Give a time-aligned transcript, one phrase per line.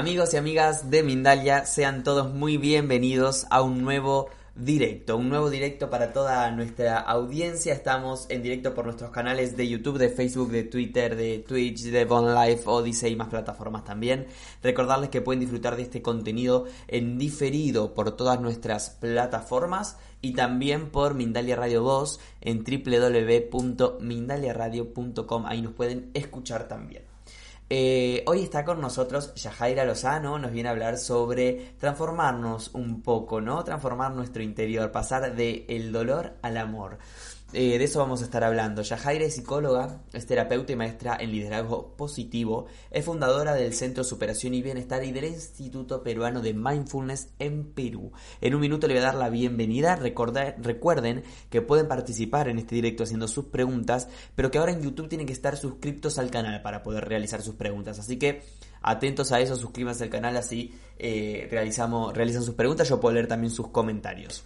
[0.00, 5.50] Amigos y amigas de Mindalia, sean todos muy bienvenidos a un nuevo directo, un nuevo
[5.50, 7.74] directo para toda nuestra audiencia.
[7.74, 12.06] Estamos en directo por nuestros canales de YouTube, de Facebook, de Twitter, de Twitch, de
[12.06, 14.26] Bon Life, Odyssey y más plataformas también.
[14.62, 20.88] Recordarles que pueden disfrutar de este contenido en diferido por todas nuestras plataformas y también
[20.88, 25.44] por Mindalia Radio 2 en www.mindaliaradio.com.
[25.44, 27.09] Ahí nos pueden escuchar también.
[27.72, 33.40] Eh, hoy está con nosotros Yajaira Lozano, nos viene a hablar sobre transformarnos un poco,
[33.40, 33.62] ¿no?
[33.62, 36.98] Transformar nuestro interior, pasar de el dolor al amor.
[37.52, 38.82] Eh, de eso vamos a estar hablando.
[38.82, 44.54] Yajaira es psicóloga, es terapeuta y maestra en liderazgo positivo, es fundadora del Centro Superación
[44.54, 48.12] y Bienestar y del Instituto Peruano de Mindfulness en Perú.
[48.40, 49.96] En un minuto le voy a dar la bienvenida.
[49.96, 55.08] recuerden que pueden participar en este directo haciendo sus preguntas, pero que ahora en YouTube
[55.08, 57.98] tienen que estar suscriptos al canal para poder realizar sus preguntas.
[57.98, 58.42] Así que
[58.80, 62.88] atentos a eso, suscríbanse al canal, así eh, realizamos, realizan sus preguntas.
[62.88, 64.44] Yo puedo leer también sus comentarios.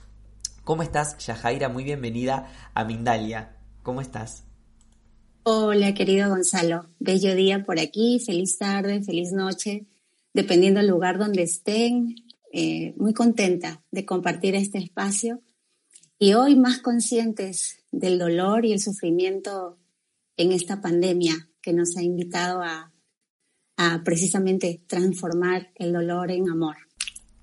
[0.65, 1.69] ¿Cómo estás, Yajaira?
[1.69, 3.55] Muy bienvenida a Mindalia.
[3.83, 4.45] ¿Cómo estás?
[5.43, 6.89] Hola, querido Gonzalo.
[6.99, 9.87] Bello día por aquí, feliz tarde, feliz noche,
[10.33, 12.17] dependiendo del lugar donde estén.
[12.51, 15.43] Eh, muy contenta de compartir este espacio
[16.19, 19.77] y hoy más conscientes del dolor y el sufrimiento
[20.39, 22.91] en esta pandemia que nos ha invitado a
[24.05, 26.77] precisamente transformar el dolor en amor.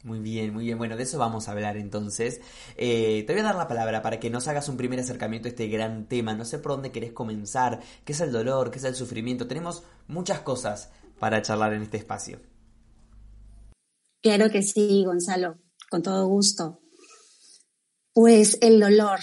[0.04, 0.78] Muy bien, muy bien.
[0.78, 2.42] Bueno, de eso vamos a hablar entonces.
[2.76, 5.52] Eh, te voy a dar la palabra para que nos hagas un primer acercamiento a
[5.52, 6.34] este gran tema.
[6.34, 9.48] No sé por dónde querés comenzar, qué es el dolor, qué es el sufrimiento.
[9.48, 12.40] Tenemos muchas cosas para charlar en este espacio.
[14.22, 16.82] Claro que sí, Gonzalo, con todo gusto.
[18.14, 19.20] Pues el dolor.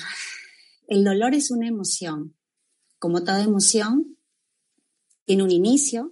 [0.87, 2.37] El dolor es una emoción.
[2.99, 4.17] Como toda emoción,
[5.25, 6.09] tiene un inicio,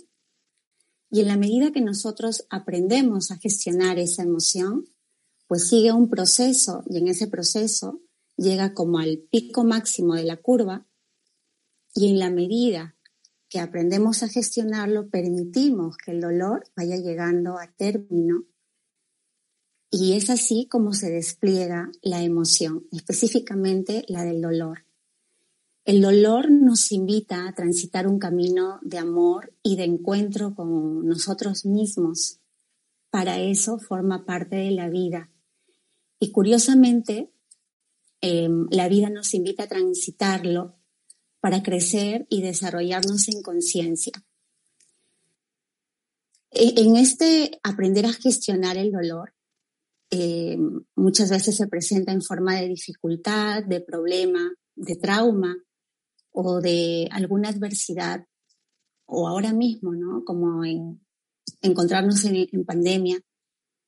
[1.10, 4.84] y en la medida que nosotros aprendemos a gestionar esa emoción,
[5.46, 8.00] pues sigue un proceso y en ese proceso
[8.36, 10.86] llega como al pico máximo de la curva
[11.94, 12.96] y en la medida
[13.48, 18.44] que aprendemos a gestionarlo, permitimos que el dolor vaya llegando a término
[19.90, 24.85] y es así como se despliega la emoción, específicamente la del dolor.
[25.86, 31.64] El dolor nos invita a transitar un camino de amor y de encuentro con nosotros
[31.64, 32.40] mismos.
[33.08, 35.30] Para eso forma parte de la vida.
[36.18, 37.30] Y curiosamente,
[38.20, 40.74] em, la vida nos invita a transitarlo
[41.38, 44.12] para crecer y desarrollarnos en conciencia.
[46.50, 49.34] E, en este aprender a gestionar el dolor,
[50.10, 55.56] em, muchas veces se presenta en forma de dificultad, de problema, de trauma,
[56.38, 58.26] o de alguna adversidad,
[59.06, 60.22] o ahora mismo, ¿no?
[60.22, 61.00] Como en
[61.62, 63.18] encontrarnos en, pandemia.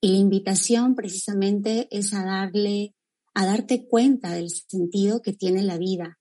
[0.00, 2.94] Y la invitación precisamente es a darle,
[3.34, 6.18] a darte cuenta del sentido que tiene la vida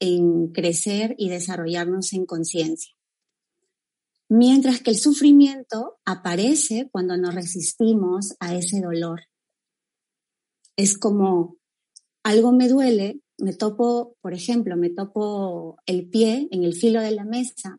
[0.00, 2.92] en crecer y desarrollarnos en conciencia.
[4.28, 9.20] Mientras que el sufrimiento aparece cuando nos resistimos a ese dolor.
[10.76, 11.56] Es como
[12.24, 17.10] algo me duele, me topo, por ejemplo, me topo el pie en el filo de
[17.10, 17.78] la mesa,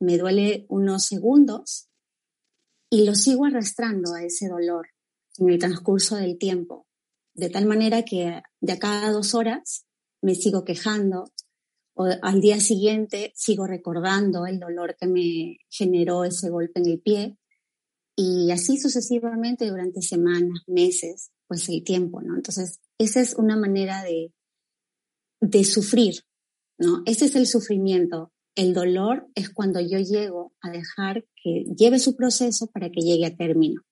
[0.00, 1.88] me duele unos segundos
[2.90, 4.88] y lo sigo arrastrando a ese dolor
[5.38, 6.86] en el transcurso del tiempo,
[7.34, 9.86] de tal manera que de a cada dos horas
[10.22, 11.32] me sigo quejando
[11.94, 17.00] o al día siguiente sigo recordando el dolor que me generó ese golpe en el
[17.00, 17.38] pie
[18.16, 22.34] y así sucesivamente durante semanas, meses, pues el tiempo, ¿no?
[22.34, 24.32] Entonces, esa es una manera de,
[25.40, 26.22] de sufrir,
[26.78, 27.02] ¿no?
[27.06, 28.32] Ese es el sufrimiento.
[28.54, 33.26] El dolor es cuando yo llego a dejar que lleve su proceso para que llegue
[33.26, 33.82] a término.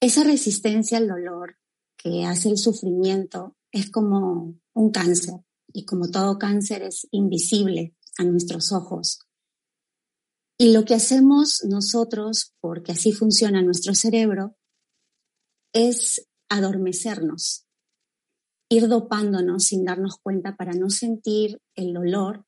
[0.00, 1.56] Esa resistencia al dolor
[1.96, 5.34] que hace el sufrimiento es como un cáncer
[5.72, 9.20] y como todo cáncer es invisible a nuestros ojos.
[10.56, 14.56] Y lo que hacemos nosotros, porque así funciona nuestro cerebro,
[15.72, 17.63] es adormecernos,
[18.68, 22.44] ir dopándonos sin darnos cuenta para no sentir el dolor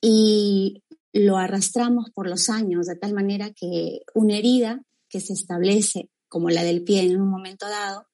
[0.00, 0.82] y
[1.12, 6.50] lo arrastramos por los años de tal manera que una herida que se establece como
[6.50, 8.06] la del pie en un momento dado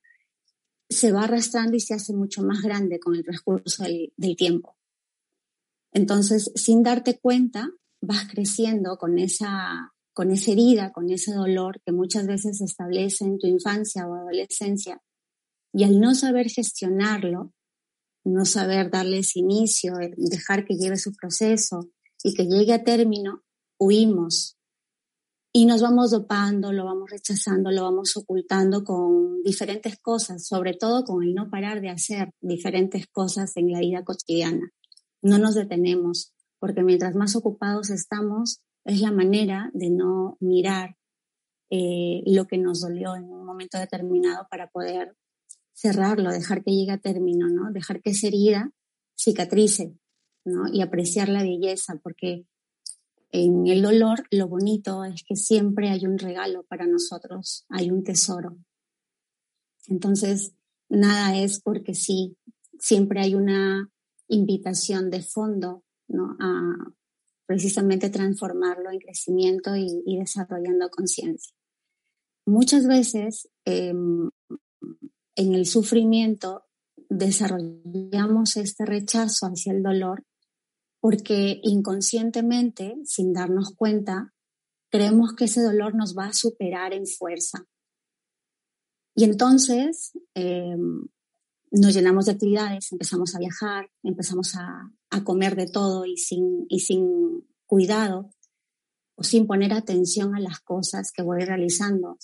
[0.89, 4.77] se va arrastrando y se hace mucho más grande con el transcurso del, del tiempo.
[5.93, 7.71] Entonces, sin darte cuenta,
[8.01, 13.25] vas creciendo con esa, con esa herida, con ese dolor que muchas veces se establece
[13.25, 15.01] en tu infancia o adolescencia
[15.75, 17.53] y al no saber gestionarlo,
[18.25, 21.91] no saber darles inicio, dejar que lleve su proceso
[22.23, 23.43] y que llegue a término,
[23.79, 24.57] huimos.
[25.57, 31.05] y nos vamos dopando, lo vamos rechazando, lo vamos ocultando con diferentes cosas, sobre todo
[31.05, 34.73] con el no parar de hacer diferentes cosas en la vida cotidiana.
[35.23, 40.97] No nos detenemos, porque mientras más ocupados estamos, es la manera de no mirar
[41.71, 45.15] eh, lo que nos dolió en un momento determinado para poder
[45.75, 47.73] cerrarlo, dejar que llegue a término, ¿no?
[47.73, 48.71] Dejar que esa herida
[49.17, 49.95] cicatrice,
[50.45, 50.69] ¿no?
[50.73, 52.47] Y apreciar la belleza, porque
[53.33, 58.05] en el dolor lo bonito es que siempre hay un regalo para nosotros, hay un
[58.05, 58.57] tesoro.
[59.89, 60.55] Entonces,
[60.89, 62.37] nada es porque sí,
[62.79, 63.91] siempre hay una
[64.29, 66.37] invitación de fondo ¿no?
[66.39, 66.95] a
[67.47, 71.55] precisamente transformarlo en crecimiento y, desarrollando conciencia.
[72.47, 74.31] Muchas veces em,
[75.37, 76.65] en el sufrimiento
[77.09, 80.25] desarrollamos este rechazo hacia el dolor
[81.01, 84.33] porque inconscientemente, sin darnos cuenta,
[84.91, 87.67] creemos que ese dolor nos va a superar en fuerza.
[89.15, 91.07] Y entonces em,
[91.71, 94.91] nos llenamos de actividades, empezamos a viajar, empezamos a,
[95.25, 98.31] comer de todo y sin, y sin cuidado
[99.15, 102.17] o sin poner atención a las cosas que voy realizando.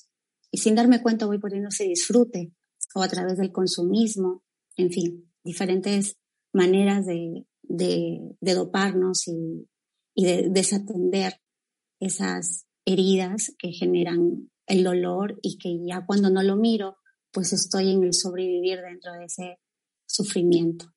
[0.51, 2.51] Y sin darme cuenta voy poniendo ese disfrute
[2.95, 4.43] o a través del consumismo,
[4.77, 6.17] en fin, diferentes
[6.53, 7.47] maneras de,
[8.41, 9.67] doparnos y,
[10.17, 11.41] de desatender
[12.01, 16.97] esas heridas que generan el dolor y que ya cuando no lo miro,
[17.33, 19.59] pues estoy en el sobrevivir dentro de ese
[20.07, 20.93] sufrimiento.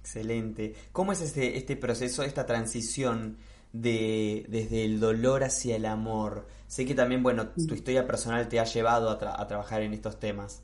[0.00, 0.74] Excelente.
[0.92, 3.38] ¿Cómo es este, este proceso, esta transición
[3.82, 6.46] de, desde el dolor hacia el amor?
[6.66, 10.18] Sé que también, bueno, tu historia personal te ha llevado a, a trabajar en estos
[10.18, 10.62] temas.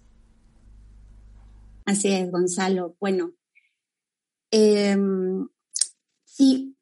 [1.84, 2.96] Así es, Gonzalo.
[3.00, 3.34] Bueno,
[4.54, 5.48] Em,
[6.26, 6.76] sí,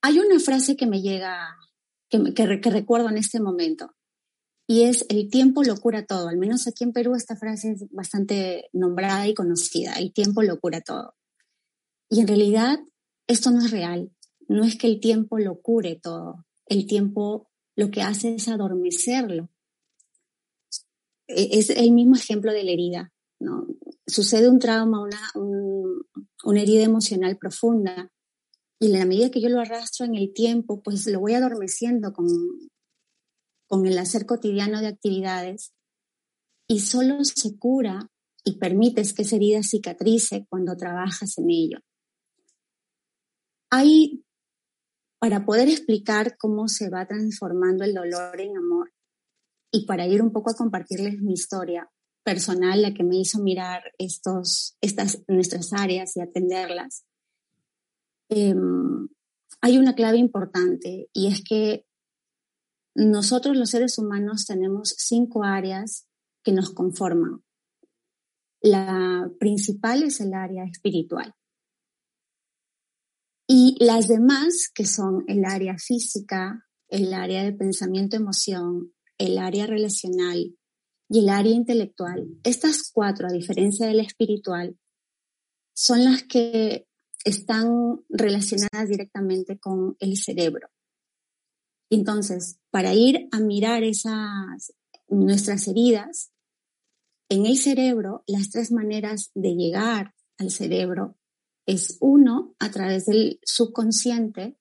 [0.00, 1.54] hay una frase que me llega,
[2.08, 3.94] que, que, recuerdo en este momento,
[4.66, 6.28] y es el tiempo lo cura todo.
[6.28, 10.58] Al menos aquí en Perú esta frase es bastante nombrada y conocida, el tiempo lo
[10.60, 11.14] cura todo.
[12.08, 12.78] Y en realidad
[13.26, 14.10] esto no es real,
[14.48, 19.50] no es que el tiempo lo cure todo, el tiempo lo que hace es adormecerlo.
[21.26, 23.12] E, es el mismo ejemplo de la herida.
[24.06, 25.20] Sucede un trauma, una,
[26.44, 28.10] una herida emocional profunda.
[28.80, 32.12] Y en la medida que yo lo arrastro en el tiempo, pues lo voy adormeciendo
[32.12, 32.26] con,
[33.66, 35.72] con el hacer cotidiano de actividades
[36.66, 38.10] y solo se cura
[38.44, 41.78] y permites que esa herida cicatrice cuando trabajas en ello.
[43.70, 44.24] Hay,
[45.18, 48.92] para poder explicar cómo se va transformando el dolor en amor
[49.72, 51.90] y para ir un poco a compartirles mi historia,
[52.24, 57.04] personal la que me hizo mirar estos, estas, nuestras áreas y atenderlas.
[58.28, 59.08] Em,
[59.60, 61.86] hay una clave importante y es que
[62.94, 66.06] nosotros los seres humanos tenemos cinco áreas
[66.42, 67.42] que nos conforman.
[68.60, 71.34] La principal es el área espiritual.
[73.50, 79.66] Y las demás, que son el área física, el área de pensamiento, emoción, el área
[79.66, 80.54] relacional
[81.08, 84.78] y el área intelectual, estas cuatro, a diferencia de la espiritual,
[85.72, 86.86] son las que
[87.24, 90.68] están relacionadas directamente con el cerebro.
[91.90, 94.74] Entonces, para ir a mirar esas
[95.08, 96.32] nuestras heridas,
[97.30, 101.17] en el cerebro, las tres maneras de llegar al cerebro
[101.68, 104.56] es uno, a través del subconsciente,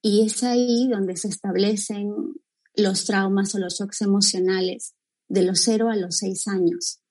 [0.00, 2.10] y es ahí donde se establecen
[2.74, 4.94] los traumas o los shocks emocionales
[5.28, 7.02] de los 0 a los 6 años.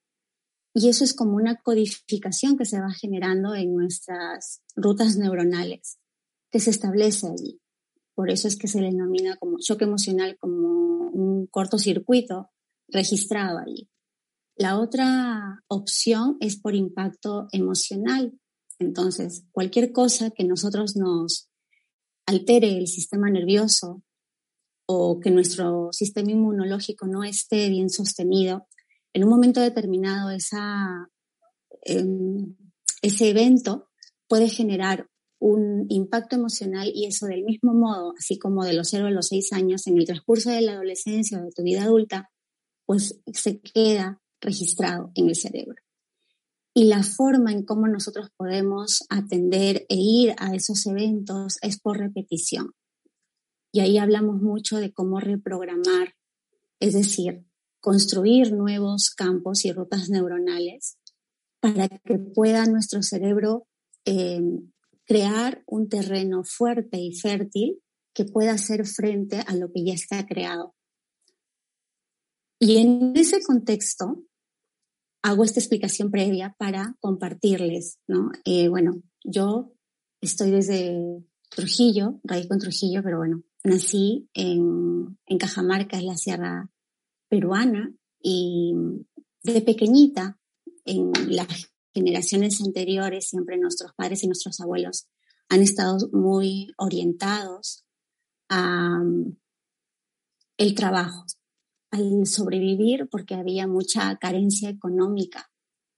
[0.74, 6.00] Y eso es como una codificación que se va generando en nuestras rutas neuronales,
[6.50, 7.62] que se establece allí.
[8.16, 12.50] Por eso es que se le denomina como shock emocional, como un cortocircuito
[12.88, 13.88] registrado allí.
[14.56, 18.40] La otra opción es por impacto emocional.
[18.80, 21.50] Entonces, cualquier cosa que nosotros nos
[22.26, 24.04] altere el sistema nervioso
[24.88, 28.68] o que nuestro sistema inmunológico no esté bien sostenido,
[29.14, 31.10] en un momento determinado esa,
[31.84, 32.56] em,
[33.02, 33.90] ese evento
[34.28, 39.08] puede generar un impacto emocional y eso del mismo modo, así como de los 0
[39.08, 42.30] a los 6 años, en el transcurso de la adolescencia o de tu vida adulta,
[42.86, 45.85] pues se queda registrado en el cerebro.
[46.78, 51.98] Y la forma en cómo nosotros podemos atender e ir a esos eventos es por
[51.98, 52.74] repetición.
[53.72, 56.16] Y ahí hablamos mucho de cómo reprogramar,
[56.82, 57.46] es decir,
[57.80, 60.98] construir nuevos campos y rutas neuronales
[61.62, 63.68] para que pueda nuestro cerebro
[64.04, 64.42] eh,
[65.06, 67.82] crear un terreno fuerte y fértil
[68.14, 70.76] que pueda hacer frente a lo que ya está creado.
[72.60, 74.24] Y en ese contexto,
[75.26, 78.32] hago esta explicación previa para compartirles, ¿no?
[78.46, 79.74] Eh, bueno, yo
[80.22, 86.70] estoy desde Trujillo, radico en Trujillo, pero bueno, nací en, en Cajamarca, en la sierra
[87.28, 87.92] peruana,
[88.22, 88.76] y
[89.42, 90.38] de pequeñita,
[90.86, 95.08] en las generaciones anteriores, siempre nuestros padres y nuestros abuelos
[95.50, 97.84] han estado muy orientados
[98.48, 99.38] a mm,
[100.58, 101.26] el trabajo,
[101.96, 105.50] al sobrevivir porque había mucha carencia económica.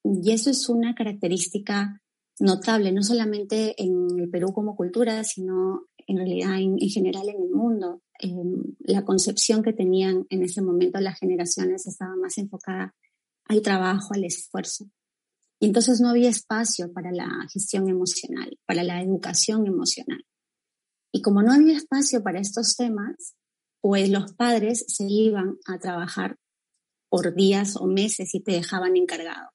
[0.03, 2.01] Y eso es una característica
[2.39, 7.49] notable, no solamente en el Perú como cultura, sino en realidad en, general en el
[7.49, 8.01] mundo.
[8.79, 12.95] la concepción que tenían en ese momento las generaciones estaba más enfocada
[13.45, 14.85] al trabajo, al esfuerzo.
[15.59, 20.23] Y entonces no había espacio para la gestión emocional, para la educación emocional.
[21.11, 23.35] Y como no había espacio para estos temas,
[23.81, 26.37] pues los padres se iban a trabajar
[27.09, 29.49] por días o meses y te dejaban encargado.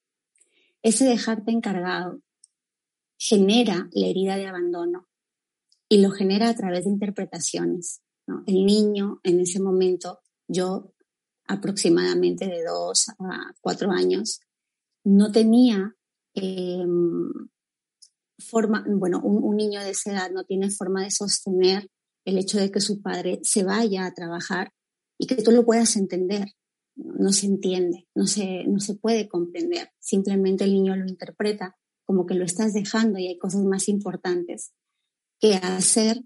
[0.83, 2.21] Ese dejarte encargado
[3.19, 5.09] genera la herida de abandono
[5.89, 8.01] y lo genera a través de interpretaciones.
[8.47, 10.95] El niño en ese momento, yo
[11.47, 14.41] aproximadamente de dos a cuatro años,
[15.05, 15.95] no tenía
[16.35, 17.31] em,
[18.39, 21.89] forma, bueno, un, niño de esa edad no tiene forma de sostener
[22.25, 24.73] el hecho de que su padre se vaya a trabajar
[25.19, 26.49] y que tú lo puedas entender.
[26.95, 29.91] No, se entiende, no se, no se puede comprender.
[29.99, 34.73] Simplemente el niño lo interpreta como que lo estás dejando y hay cosas más importantes
[35.41, 36.23] que hacer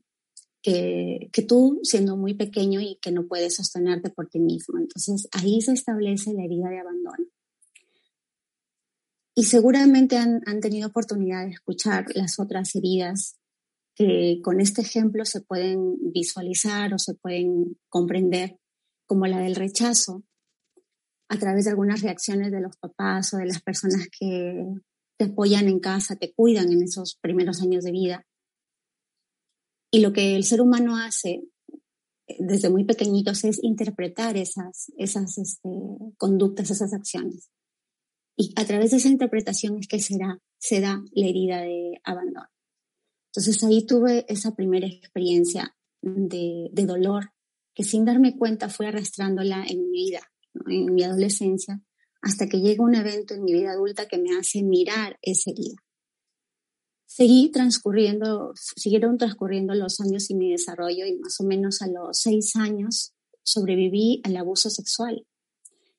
[0.62, 4.78] que, que, tú siendo muy pequeño y que no puedes sostenerte por ti mismo.
[4.78, 7.26] Entonces ahí se establece la herida de abandono.
[9.36, 13.36] Y seguramente han, han tenido oportunidad de escuchar las otras heridas
[13.96, 18.58] que con este ejemplo se pueden visualizar o se pueden comprender,
[19.06, 20.22] como la del rechazo,
[21.28, 24.64] a través de algunas reacciones de los papás o de las personas que
[25.18, 28.26] te apoyan en casa, te cuidan en esos primeros años de vida.
[29.90, 31.42] Y lo que el ser humano hace
[32.26, 35.70] eh, desde muy pequeñitos es interpretar esas, esas este,
[36.18, 37.50] conductas, esas acciones.
[38.36, 42.46] Y a través de esa interpretación es que será, se da la herida de abandono.
[43.36, 47.32] Entonces ahí tuve esa primera experiencia de, de dolor
[47.74, 50.20] que sin darme cuenta fue arrastrándola en mi vida,
[50.66, 51.82] en mi adolescencia,
[52.22, 55.76] hasta que llega un evento en mi vida adulta que me hace mirar esa herida.
[57.04, 62.18] Seguí transcurriendo, siguieron transcurriendo los años y mi desarrollo y más o menos a los
[62.18, 63.12] seis años
[63.42, 65.26] sobreviví al abuso sexual.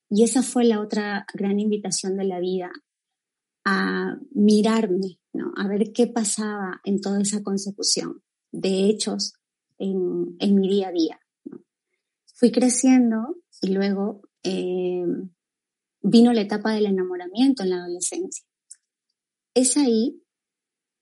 [0.10, 2.72] Y esa fue la otra gran invitación de la vida,
[3.64, 5.20] a mirarme,
[5.56, 9.34] a ver qué pasaba en toda esa consecución de hechos
[9.78, 11.20] en, en mi día a día.
[12.34, 15.06] Fui creciendo y luego eh,
[16.02, 18.46] vino la etapa del enamoramiento en la adolescencia.
[19.54, 20.24] Es ahí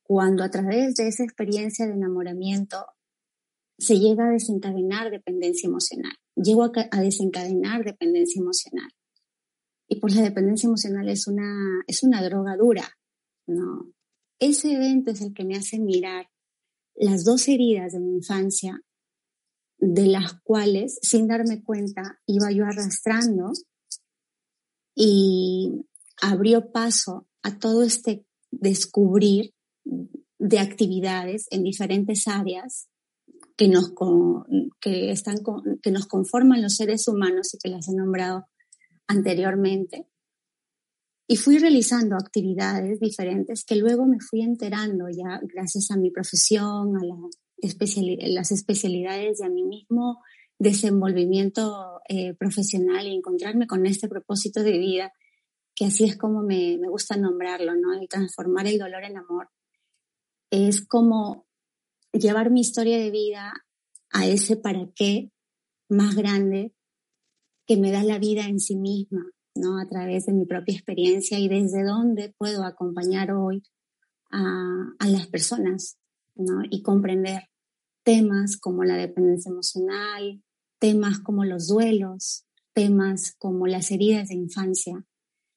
[0.04, 2.86] cuando a través de esa experiencia de enamoramiento
[3.78, 6.14] se llega a desencadenar dependencia emocional.
[6.36, 8.90] Llego a, desencadenar dependencia emocional.
[9.88, 12.88] Y pues la dependencia emocional es una, es una droga dura,
[13.48, 13.92] ¿no?
[14.40, 16.30] Ese evento es el que me hace mirar
[16.96, 18.82] las dos heridas de mi infancia,
[19.78, 23.52] de las cuales, sin darme cuenta, iba yo arrastrando
[24.96, 25.86] y
[26.22, 29.54] abrió paso a todo este descubrir
[30.40, 32.88] de actividades en diferentes áreas
[33.58, 33.94] que nos,
[34.80, 35.38] que están,
[35.82, 38.46] que nos conforman los seres humanos y que las he nombrado
[39.08, 40.08] anteriormente.
[41.28, 46.96] Y fui realizando actividades diferentes que luego me fui enterando ya gracias a mi profesión,
[46.98, 47.16] a la
[47.58, 50.22] las especialidades y a mi mismo
[50.58, 55.14] desenvolvimiento eh, profesional y encontrarme con este propósito de vida,
[55.76, 57.94] que así es como me, me gusta nombrarlo, ¿no?
[57.94, 59.50] El transformar el dolor en amor.
[60.50, 61.46] Es como
[62.14, 63.54] llevar mi historia de vida
[64.12, 65.32] a ese para qué
[65.90, 66.74] más grande
[67.68, 69.80] que me da la vida en sí misma, ¿no?
[69.80, 73.64] A través de mi propia experiencia y desde dónde puedo acompañar hoy
[74.32, 75.98] a, las personas,
[76.36, 76.62] ¿no?
[76.70, 77.44] Y comprender
[78.04, 80.44] temas como la dependencia emocional,
[80.80, 85.06] temas como los duelos, temas como las heridas de infancia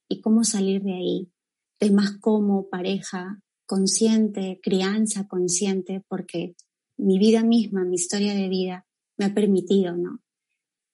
[0.08, 1.32] y cómo salir de ahí,
[1.78, 6.54] temas como pareja consciente, crianza consciente, porque
[6.96, 8.86] mi vida misma, mi historia de vida
[9.18, 10.20] me ha permitido, ¿no?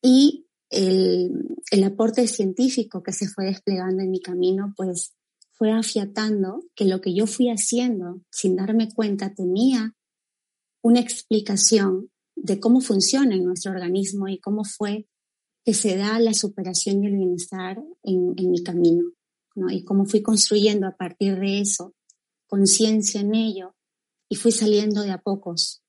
[0.02, 1.30] Y el,
[1.70, 5.14] el aporte científico que se fue desplegando en mi camino, pues
[5.52, 9.94] fue afiatando que lo que yo fui haciendo sin darme cuenta tenía
[10.82, 15.06] una explicación de cómo funciona en nuestro organismo y cómo fue
[15.64, 19.12] que se da la superación y el bienestar en, mi camino,
[19.54, 19.70] ¿no?
[19.70, 21.94] Y cómo fui construyendo a partir de eso
[22.46, 23.74] conciencia en ello
[24.28, 25.82] y fui saliendo de a pocos,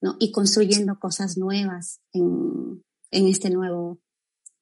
[0.00, 0.16] ¿no?
[0.18, 2.82] Y construyendo cosas nuevas en,
[3.12, 4.00] en este nuevo,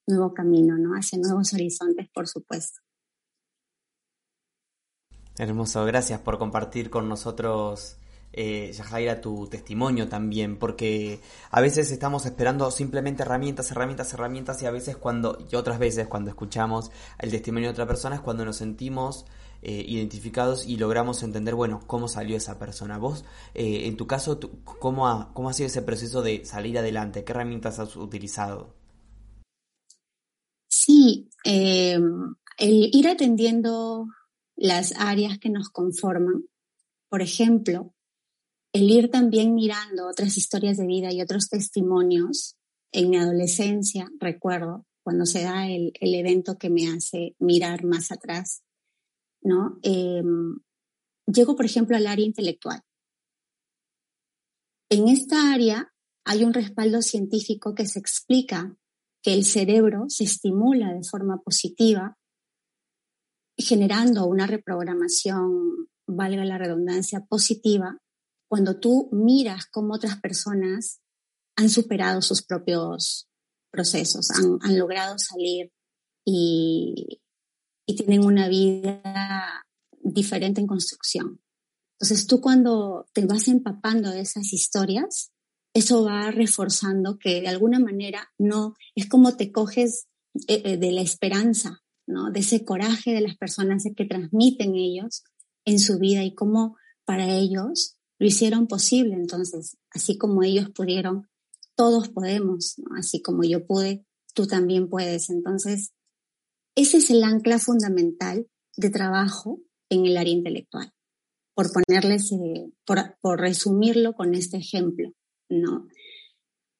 [0.08, 0.94] nuevo camino, ¿no?
[0.94, 2.80] Hacia nuevos horizontes, por supuesto.
[5.36, 7.96] Hermoso, gracias por compartir con nosotros
[8.32, 14.66] eh, Yajaira, tu testimonio también, porque a veces estamos esperando simplemente herramientas, herramientas, herramientas y
[14.66, 18.44] a veces cuando, y otras veces cuando escuchamos el testimonio de otra persona es cuando
[18.44, 19.26] nos sentimos
[19.62, 22.98] eh, identificados y logramos entender, bueno, cómo salió esa persona.
[22.98, 23.24] Vos,
[23.54, 27.24] eh, en tu caso, ¿cómo, ha, ¿cómo ha sido ese proceso de salir adelante?
[27.24, 28.77] ¿Qué herramientas has utilizado?
[30.68, 32.14] Sí, el
[32.58, 34.06] ir atendiendo
[34.56, 36.44] las áreas que nos conforman.
[37.08, 37.94] Por ejemplo,
[38.72, 42.56] el ir también mirando otras historias de vida y otros testimonios.
[42.92, 48.62] En mi adolescencia, recuerdo, cuando se da el, evento que me hace mirar más atrás,
[49.42, 49.78] ¿no?
[49.82, 50.58] Em,
[51.26, 52.82] llego, por ejemplo, al área intelectual.
[54.90, 55.92] En esta área
[56.24, 58.76] hay un respaldo científico que se explica
[59.28, 62.16] que el cerebro se estimula de forma positiva,
[63.58, 67.98] generando una reprogramación, valga la redundancia, positiva,
[68.48, 71.02] cuando tú miras cómo otras personas
[71.58, 73.28] han superado sus propios
[73.70, 75.72] procesos, han, logrado salir
[76.24, 77.20] y,
[77.84, 79.66] tienen una vida
[80.00, 81.42] diferente en construcción.
[82.00, 85.32] Entonces tú cuando te vas empapando de esas historias,
[85.78, 90.08] eso va reforzando que de alguna manera no, es como te coges
[90.46, 92.30] eh, eh, de, la esperanza, ¿no?
[92.30, 95.24] De ese coraje de las personas que transmiten ellos
[95.64, 99.14] en su vida y cómo para ellos lo hicieron posible.
[99.14, 101.28] Entonces, así como ellos pudieron,
[101.74, 105.30] todos podemos, así como yo pude, tú también puedes.
[105.30, 105.92] Entonces,
[106.74, 109.60] ese es el ancla fundamental de trabajo
[109.90, 110.92] en el área intelectual,
[111.54, 115.12] por ponerles, eh, por, por, resumirlo con este ejemplo,
[115.48, 115.88] ¿no?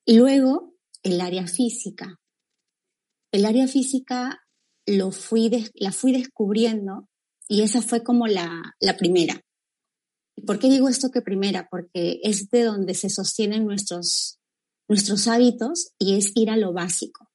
[0.06, 2.20] Luego, el área física.
[3.30, 4.40] El área física
[4.86, 7.08] lo fui la fui descubriendo
[7.46, 9.42] y esa fue como la, la primera.
[10.46, 11.68] ¿Por qué digo esto que primera?
[11.70, 14.38] Porque es de donde se sostienen nuestros,
[14.88, 17.28] nuestros hábitos y es ir a lo básico.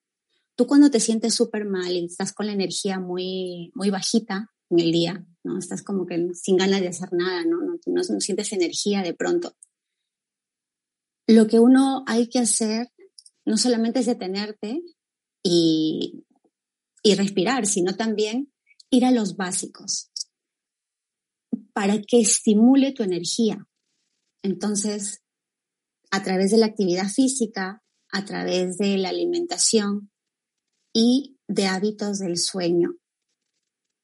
[0.56, 4.80] Tú cuando te sientes súper mal y estás con la energía muy, muy bajita en
[4.80, 5.58] el día, ¿no?
[5.58, 7.58] Estás como que sin ganas de hacer nada, ¿no?
[7.58, 9.56] No, no, no sientes energía de pronto.
[11.28, 12.92] Lo que uno hay que hacer
[13.46, 14.82] no solamente es detenerte
[15.44, 16.26] y,
[17.02, 18.54] y respirar, sino también
[18.90, 20.12] ir a los básicos
[21.74, 23.68] para que estimule tu energía.
[24.44, 25.22] Entonces,
[26.12, 30.12] a través de la actividad física, a través de la alimentación
[30.94, 32.96] y de hábitos del sueño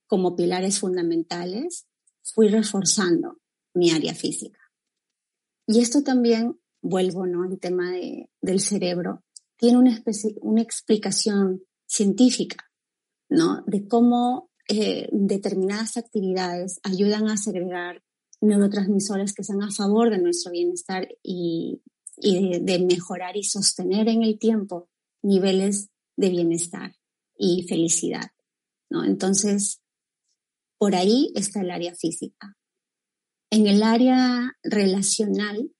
[0.07, 1.85] como pilares fundamentales,
[2.23, 3.39] fui reforzando
[3.75, 4.59] mi área física.
[5.67, 7.43] Y esto también, vuelvo ¿no?
[7.43, 7.91] al tema
[8.41, 9.23] del cerebro,
[9.57, 10.03] tiene una,
[10.41, 12.71] una explicación científica,
[13.29, 13.63] ¿no?
[13.65, 18.03] De cómo eh, determinadas actividades ayudan a segregar
[18.41, 21.81] neurotransmisores que sean a favor de nuestro bienestar y,
[22.17, 24.89] de, mejorar y sostener en el tiempo
[25.21, 26.95] niveles de bienestar
[27.35, 28.31] y felicidad.
[28.89, 29.03] ¿no?
[29.03, 29.81] Entonces,
[30.77, 32.55] por ahí está el área física.
[33.49, 35.71] En el área relacional,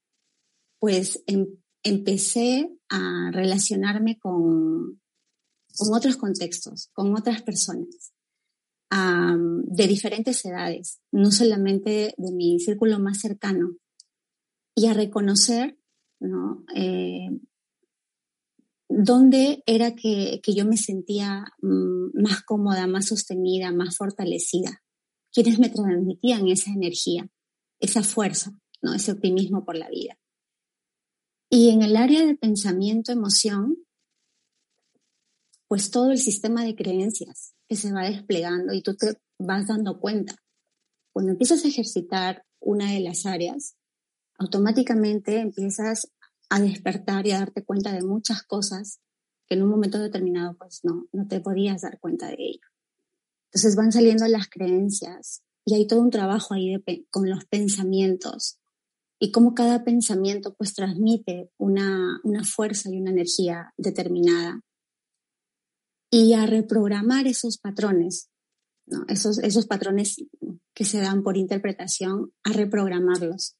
[0.80, 1.46] pues em,
[1.84, 5.00] empecé a relacionarme con,
[5.76, 8.12] con otros contextos, con otras personas
[8.92, 13.76] de diferentes edades, no solamente de mi círculo más cercano,
[14.74, 15.78] y a reconocer,
[16.20, 16.64] ¿no?
[16.74, 17.28] Eh,
[18.88, 24.82] dónde era que, yo me sentía mm, más cómoda, más sostenida, más fortalecida.
[25.32, 27.28] Quienes me transmitían esa energía,
[27.78, 28.94] esa fuerza, ¿no?
[28.94, 30.18] ese optimismo por la vida.
[31.52, 33.76] Y en el área de pensamiento, emoción,
[35.66, 39.98] pues todo el sistema de creencias, que se va desplegando y tú te vas dando
[39.98, 40.36] cuenta.
[41.12, 43.74] Cuando empiezas a ejercitar una de las áreas,
[44.38, 46.12] automáticamente empiezas
[46.50, 49.00] a despertar y a darte cuenta de muchas cosas
[49.48, 52.68] que en un momento determinado pues no, no te podías dar cuenta de ello.
[53.46, 56.76] Entonces van saliendo las creencias y hay todo un trabajo ahí
[57.10, 58.59] con los pensamientos
[59.20, 64.60] y cómo cada pensamiento pues transmite una, una fuerza y una energía determinada
[66.10, 68.30] y a reprogramar esos patrones,
[69.08, 70.16] esos, esos patrones
[70.74, 73.56] que se dan por interpretación, a reprogramarlos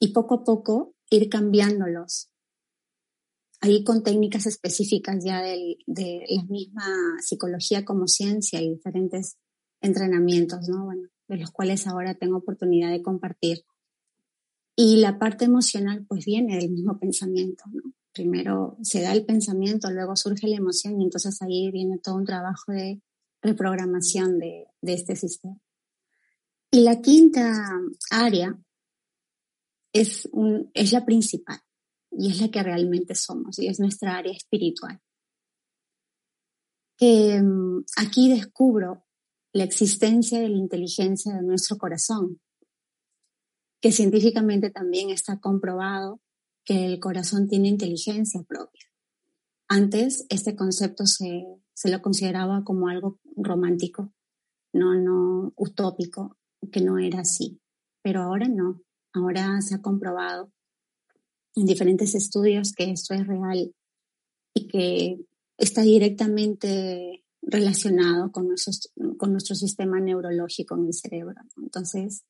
[0.00, 2.30] y poco a poco ir cambiándolos
[3.60, 5.76] ahí con técnicas específicas ya de
[6.28, 9.36] la misma psicología como ciencia y diferentes
[9.80, 10.84] entrenamientos, ¿no?
[10.84, 13.64] Bueno, de los cuales ahora tengo oportunidad de compartir.
[14.80, 17.64] Y la parte emocional pues viene del mismo pensamiento.
[18.12, 22.24] Primero se da el pensamiento, luego surge la emoción y entonces ahí viene todo un
[22.24, 23.02] trabajo de
[23.42, 25.58] reprogramación de, de este sistema.
[26.70, 27.52] Y la quinta
[28.12, 28.56] área
[29.92, 31.58] es, un, es la principal
[32.12, 35.00] y es la que realmente somos y es nuestra área espiritual.
[36.96, 39.04] Que mm, aquí descubro
[39.52, 42.40] la existencia de la inteligencia de nuestro corazón,
[43.80, 46.20] que científicamente también está comprobado
[46.64, 48.84] que el corazón tiene inteligencia propia.
[49.68, 54.12] Antes este concepto se, se lo consideraba como algo romántico,
[54.72, 56.36] no, no utópico,
[56.72, 57.60] que no era así.
[58.02, 60.52] Pero ahora no, ahora se ha comprobado
[61.54, 63.74] en diferentes estudios que esto es real
[64.54, 65.20] y que
[65.56, 68.48] está directamente relacionado con,
[69.16, 71.40] con nuestro sistema neurológico en el cerebro.
[71.56, 72.24] Entonces,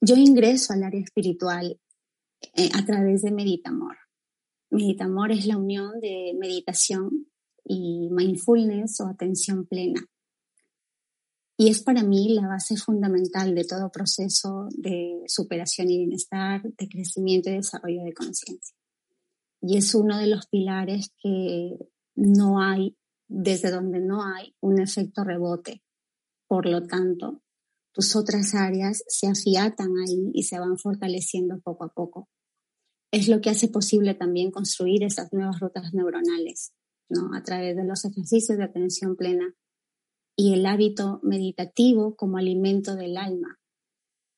[0.00, 1.78] yo ingreso al área espiritual
[2.56, 3.96] eh, a través de Meditamor.
[4.70, 7.26] Meditamor es la unión de meditación
[7.64, 10.00] y mindfulness o atención plena.
[11.56, 16.88] Y es para mí la base fundamental de todo proceso de superación y bienestar, de
[16.88, 18.74] crecimiento y desarrollo de conciencia.
[19.60, 21.76] Y es uno de los pilares que
[22.14, 22.96] no hay,
[23.28, 25.82] desde donde no hay un efecto rebote.
[26.46, 27.42] Por lo tanto,
[27.92, 32.28] tus otras áreas se afiatan ahí y se van fortaleciendo poco a poco.
[33.12, 36.72] Es lo que hace posible también construir esas nuevas rutas neuronales,
[37.08, 37.34] ¿no?
[37.34, 39.54] A través de los ejercicios de atención plena
[40.36, 43.58] y el hábito meditativo como alimento del alma.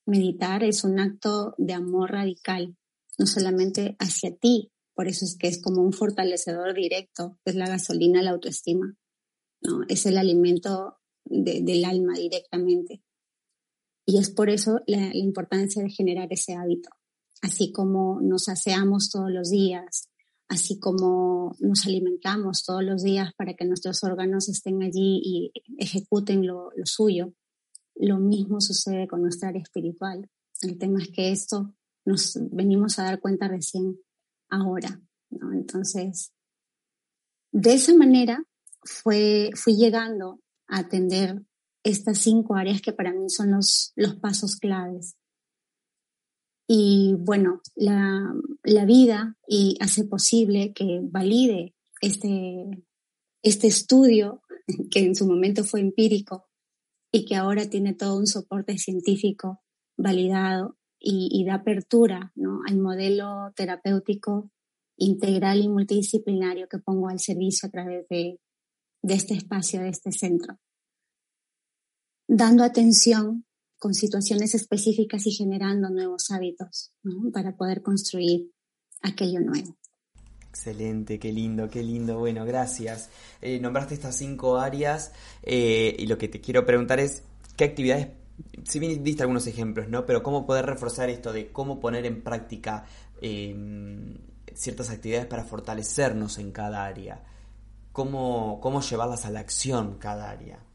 [0.06, 2.76] Meditar es un acto de amor radical,
[3.18, 7.68] no solamente hacia ti, por eso es que es como un fortalecedor directo, es la
[7.68, 8.96] gasolina, la autoestima,
[9.60, 9.82] ¿no?
[9.88, 13.02] Es el alimento del alma directamente.
[14.12, 16.90] Y es por eso la importancia de generar ese hábito,
[17.40, 20.10] así como nos aseamos todos los días,
[20.48, 26.46] así como nos alimentamos todos los días para que nuestros órganos estén allí y ejecuten
[26.46, 27.32] lo, suyo,
[27.94, 30.28] lo mismo sucede con nuestra área espiritual.
[30.60, 33.98] El tema es que esto nos venimos a dar cuenta recién
[34.50, 36.34] ahora, Entonces,
[37.50, 38.44] de esa manera
[38.82, 41.46] fue, fui llegando a atender
[41.84, 45.16] estas cinco áreas que para mí son los, los pasos claves
[46.74, 52.64] y bueno, la, la vida y hace posible que valide este,
[53.42, 54.40] este estudio
[54.90, 56.46] que en su momento fue empírico
[57.12, 59.60] y que ahora tiene todo un soporte científico
[59.98, 62.60] validado y, da apertura ¿no?
[62.66, 64.50] al modelo terapéutico
[64.96, 68.40] integral y multidisciplinario que pongo al servicio a través de,
[69.02, 70.58] de este espacio, de este centro.
[72.34, 73.44] Dando atención
[73.78, 76.90] con situaciones específicas y generando nuevos hábitos
[77.30, 78.50] para poder construir
[79.02, 79.76] aquello nuevo.
[80.48, 82.18] Excelente, qué lindo, qué lindo.
[82.18, 83.10] Bueno, gracias.
[83.42, 87.22] Eh, nombraste estas cinco áreas eh, y lo que te quiero preguntar es
[87.54, 88.08] qué actividades,
[88.64, 90.06] si bien diste algunos ejemplos, ¿no?
[90.06, 92.86] Pero cómo poder reforzar esto de cómo poner en práctica
[93.20, 94.16] em,
[94.54, 97.22] ciertas actividades para fortalecernos en cada área.
[97.92, 100.71] Cómo, cómo llevarlas a la acción cada área.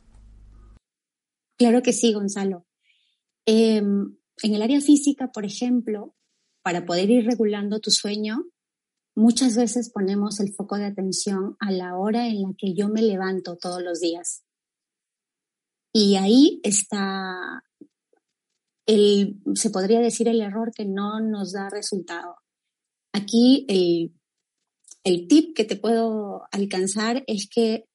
[1.58, 2.66] Claro que sí, Gonzalo.
[3.46, 6.16] Em, en el área física, por ejemplo,
[6.62, 8.44] para poder ir regulando tu sueño,
[9.16, 13.02] muchas veces ponemos el foco de atención a la hora en la que yo me
[13.02, 14.44] levanto todos los días.
[15.92, 17.64] Y ahí está
[18.86, 22.36] el, se podría decir el error que no nos da resultado.
[23.14, 24.14] Aquí el,
[25.04, 27.87] el tip que te puedo alcanzar es que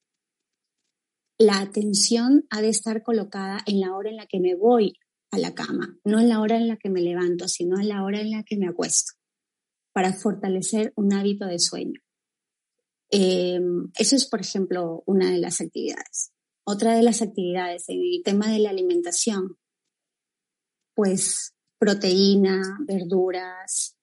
[1.42, 4.94] la atención ha de estar colocada en la hora en la que me voy
[5.32, 8.04] a la cama, no en la hora en la que me levanto, sino en la
[8.04, 9.14] hora en la que me acuesto,
[9.92, 12.00] para fortalecer un hábito de sueño.
[13.10, 16.32] Em, eso es, por ejemplo, una de las actividades.
[16.64, 19.58] Otra de las actividades en el tema de la alimentación,
[20.94, 23.96] pues proteína, verduras.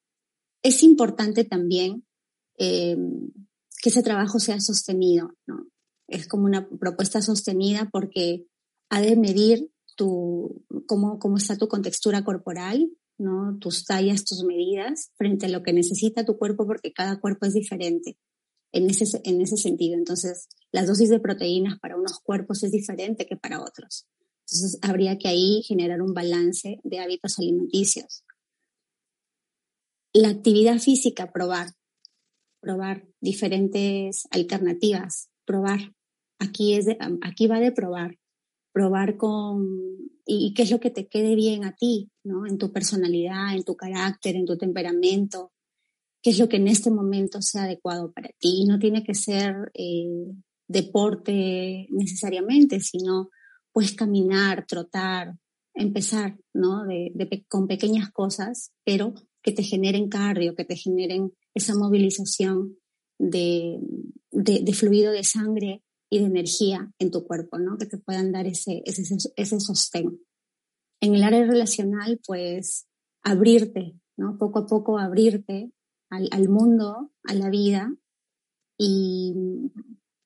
[0.61, 2.05] Es importante también
[2.57, 3.31] em,
[3.81, 5.69] que ese trabajo sea sostenido, ¿no?
[6.09, 8.45] Es como una propuesta sostenida porque
[8.89, 13.57] ha de medir cómo, cómo está tu contextura corporal, ¿no?
[13.59, 17.53] tus tallas, tus medidas, frente a lo que necesita tu cuerpo, porque cada cuerpo es
[17.53, 18.17] diferente
[18.71, 19.95] en ese, en ese sentido.
[19.97, 24.07] Entonces, la dosis de proteínas para unos cuerpos es diferente que para otros.
[24.47, 28.23] Entonces, habría que ahí generar un balance de hábitos alimenticios.
[30.13, 31.73] La actividad física, probar.
[32.61, 35.93] probar diferentes alternativas, probar.
[36.39, 36.87] Aquí, es
[37.21, 38.17] aquí va de probar,
[38.71, 39.67] probar con
[40.25, 42.45] y, qué es lo que te quede bien a ti, ¿no?
[42.45, 45.51] En tu personalidad, en tu carácter, en tu temperamento,
[46.21, 48.61] qué es lo que en este momento sea adecuado para ti.
[48.61, 50.31] Y no tiene que ser eh,
[50.67, 53.29] deporte necesariamente, sino
[53.71, 55.35] puedes caminar, trotar,
[55.73, 56.85] empezar, ¿no?
[56.85, 57.11] De,
[57.47, 62.77] con pequeñas cosas, pero que te generen cardio, que te generen esa movilización
[63.17, 63.79] de,
[64.31, 67.77] de, fluido de sangre y de energía en tu cuerpo, ¿no?
[67.77, 70.19] Que te puedan dar ese, ese, ese sostén.
[71.01, 72.87] En el área relacional, pues,
[73.23, 74.37] abrirte, ¿no?
[74.37, 75.71] Poco a poco abrirte
[76.09, 77.95] al, al mundo, a la vida
[78.77, 79.35] y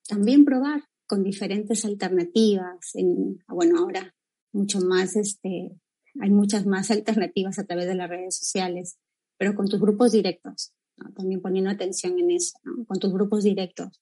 [0.07, 2.95] también probar con diferentes alternativas.
[2.95, 4.15] En, bueno, ahora
[4.51, 5.75] mucho más, este,
[6.19, 8.97] hay muchas más alternativas a través de las redes sociales,
[9.37, 10.73] pero con tus grupos directos,
[11.15, 13.99] también poniendo atención en eso, con tus grupos directos.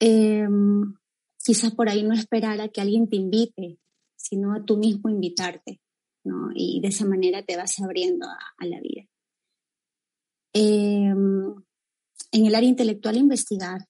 [0.00, 0.46] Eh,
[1.42, 3.78] quizás por ahí no esperar a que alguien te invite,
[4.16, 5.80] sino a tú mismo invitarte,
[6.24, 6.50] ¿no?
[6.54, 9.08] Y de esa manera te vas abriendo a, la vida.
[10.52, 11.54] Em,
[12.32, 13.86] en el área intelectual, investigar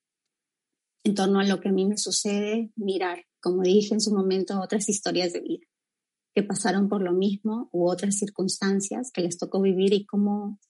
[1.04, 4.60] en torno a lo que a mí me sucede, mirar, como dije en su momento,
[4.60, 5.66] otras historias de vida
[6.36, 10.60] que pasaron por lo mismo u otras circunstancias que les tocó vivir y cómo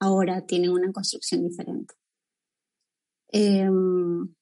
[0.00, 1.94] ahora tienen una construcción diferente.
[3.28, 4.34] Em,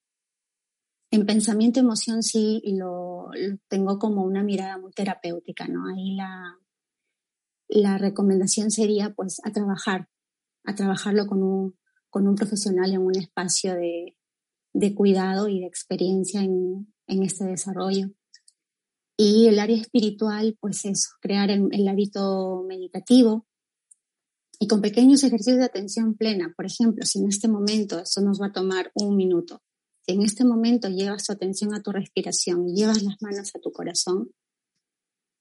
[1.10, 3.30] en pensamiento emoción sí lo,
[3.68, 5.86] tengo como una mirada muy terapéutica, ¿no?
[5.86, 6.56] Ahí la,
[7.68, 10.08] la recomendación sería pues a trabajar,
[10.64, 11.76] a trabajarlo con un,
[12.10, 14.16] con un profesional en un espacio de,
[14.72, 18.10] de cuidado y de experiencia en, en este desarrollo.
[19.16, 23.46] Y el área espiritual, pues eso, crear el, el, hábito meditativo
[24.58, 26.54] y con pequeños ejercicios de atención plena.
[26.56, 29.62] Por ejemplo, si en este momento eso nos va a tomar un minuto,
[30.00, 33.60] si en este momento llevas tu atención a tu respiración y llevas las manos a
[33.60, 34.30] tu corazón,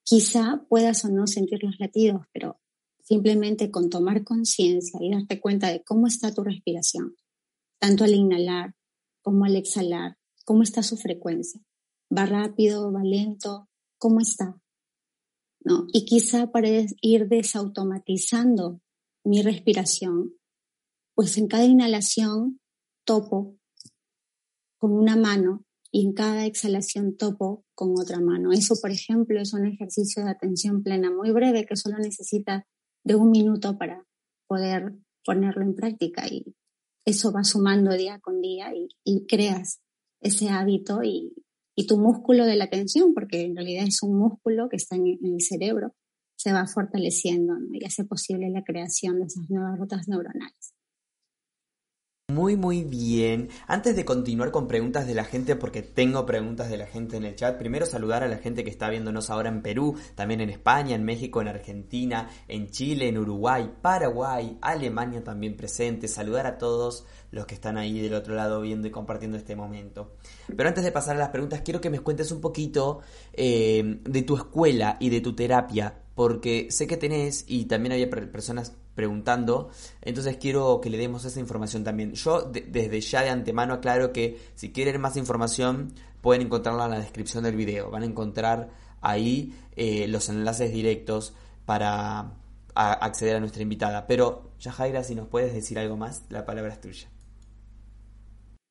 [0.04, 2.60] quizá puedas o no sentir los latidos, pero
[3.02, 7.15] simplemente con tomar conciencia y darte cuenta de cómo está tu respiración,
[7.80, 8.76] tanto al inhalar
[9.22, 11.62] como al exhalar, cómo está su frecuencia.
[12.15, 12.91] ¿Va rápido?
[12.91, 13.69] ¿Va lento?
[13.98, 14.60] ¿Cómo está?
[15.62, 15.86] ¿No?
[15.93, 16.69] Y quizá para
[17.02, 18.82] ir desautomatizando
[19.24, 20.36] mi respiración,
[21.13, 22.60] pues en cada inhalación
[23.06, 23.59] topo
[24.80, 28.52] con una mano y en cada exhalación topo con otra mano.
[28.52, 32.65] Eso, por ejemplo, es un ejercicio de atención plena muy breve que solo necesita
[33.04, 34.06] de un minuto para
[34.48, 36.56] poder ponerlo en práctica y
[37.06, 39.82] eso va sumando día con día y, creas
[40.22, 41.34] ese hábito y,
[41.88, 45.39] tu músculo de la atención, porque en realidad es un músculo que está en, el
[45.39, 45.96] cerebro,
[46.36, 50.74] se va fortaleciendo y hace posible la creación de esas nuevas rutas neuronales.
[52.30, 53.50] Muy, muy bien.
[53.65, 57.24] Antes de continuar con preguntas de la gente, porque tengo preguntas de la gente en
[57.24, 60.52] el chat, primero saludar a la gente que está viéndonos ahora en Perú, también en
[60.52, 66.08] España, en México, en Argentina, en Chile, en Uruguay, Paraguay, Alemania también presente.
[66.08, 70.13] Saludar a todos los que están ahí del otro lado viendo y compartiendo este momento.
[70.56, 73.00] Pero antes de pasar a las preguntas, quiero que me cuentes un poquito
[73.34, 78.08] eh, de tu escuela y de tu terapia, porque sé que tenés y también había
[78.08, 82.12] personas preguntando, entonces quiero que le demos esa información también.
[82.15, 86.99] Yo desde ya de antemano aclaro que si quieren más información pueden encontrarla en la
[86.99, 91.33] descripción del video, van a encontrar ahí eh, los enlaces directos
[91.65, 92.33] para
[92.75, 94.05] acceder a nuestra invitada.
[94.05, 97.09] Pero Yajaira, si nos puedes decir algo más, la palabra es tuya.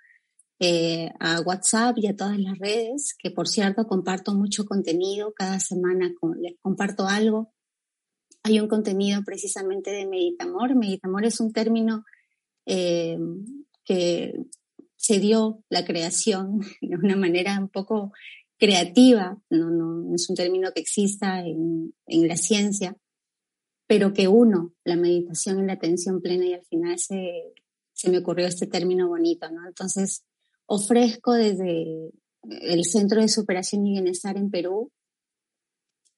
[0.60, 5.60] eh, a WhatsApp y a todas las redes, que por cierto comparto mucho contenido, cada
[5.60, 7.52] semana les comparto algo.
[8.42, 10.74] Hay un contenido precisamente de Meditamor.
[10.74, 12.04] Meditamor es un término
[12.66, 13.18] eh,
[13.84, 14.34] que
[14.96, 18.12] se dio la creación de una manera un poco
[18.58, 22.96] creativa, no, no, es un término que exista en, en, la ciencia,
[23.86, 27.54] pero que uno, la meditación y la atención plena y al final se,
[27.92, 29.66] se me ocurrió este término bonito, ¿no?
[29.66, 30.24] Entonces,
[30.68, 34.92] ofrezco desde el Centro de Superación y Bienestar en Perú,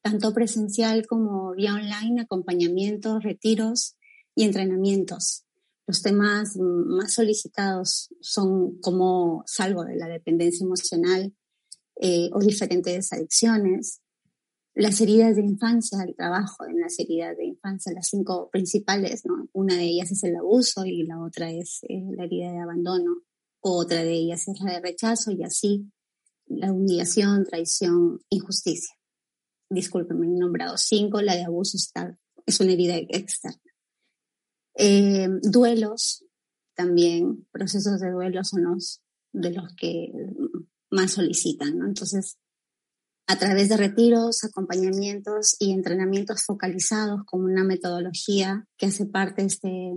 [0.03, 3.97] tanto presencial como vía online, acompañamientos, retiros
[4.35, 5.45] y entrenamientos.
[5.87, 11.33] Los temas más solicitados son cómo salgo de la dependencia emocional
[11.97, 14.01] eh, o diferentes adicciones,
[14.75, 19.49] las heridas de infancia, el trabajo en las heridas de infancia, las cinco principales, ¿no?
[19.53, 23.23] Una de ellas es el abuso y la otra es eh, la herida de abandono
[23.61, 25.91] otra de ellas es la de rechazo y así
[26.47, 28.95] la humillación, traición, injusticia.
[29.71, 33.61] Discúlpenme, he nombrado cinco, la de abuso está, es una herida externa.
[34.75, 36.25] Eh, duelos,
[36.75, 40.11] también, procesos de duelo son los de los que
[40.91, 41.81] más solicitan.
[41.87, 42.39] Entonces,
[43.27, 49.49] a través de retiros, acompañamientos y entrenamientos focalizados como una metodología que hace parte de
[49.49, 49.93] este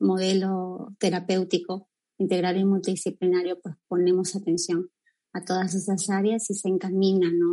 [0.00, 1.88] modelo terapéutico
[2.22, 4.90] integral y multidisciplinario, pues ponemos atención
[5.34, 7.46] a todas esas áreas y se encamina ¿no?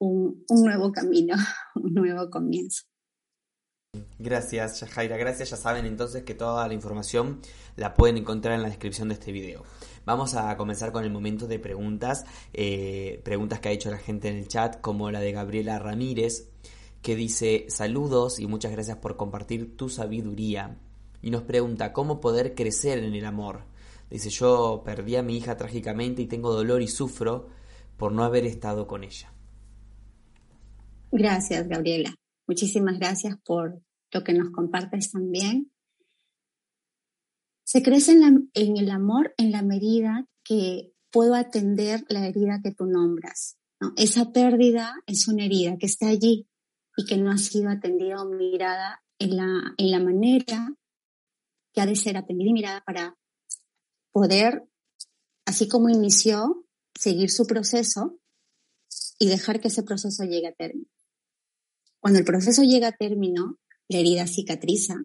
[0.00, 1.36] un, un nuevo camino,
[1.74, 2.82] un nuevo comienzo.
[4.18, 5.16] Gracias, Yajaira.
[5.16, 5.50] Gracias.
[5.50, 7.40] Ya saben entonces que toda la información
[7.76, 9.64] la pueden encontrar en la descripción de este video.
[10.04, 12.24] Vamos a comenzar con el momento de preguntas.
[12.52, 16.50] Eh, preguntas que ha hecho la gente en el chat, como la de Gabriela Ramírez,
[17.02, 20.78] que dice saludos y muchas gracias por compartir tu sabiduría.
[21.22, 23.64] Y nos pregunta cómo poder crecer en el amor.
[24.10, 27.48] Dice yo perdí a mi hija trágicamente y tengo dolor y sufro
[27.96, 29.32] por no haber estado con ella.
[31.12, 32.14] Gracias, Gabriela.
[32.46, 33.80] Muchísimas gracias por
[34.12, 35.70] lo que nos compartes también.
[37.64, 42.86] Se crece en, el amor en la medida que puedo atender la herida que tú
[42.86, 43.58] nombras.
[43.96, 46.48] Esa pérdida es una herida que está allí
[46.96, 50.74] y que no ha sido atendida o mirada en la, en la manera
[51.72, 53.16] que ha de ser atendida y mirada para
[54.12, 54.64] poder,
[55.44, 56.66] así como inició,
[56.98, 58.18] seguir su proceso
[59.18, 60.88] y dejar que ese proceso llegue a término.
[62.00, 64.96] Cuando el proceso llega a término, la herida cicatriza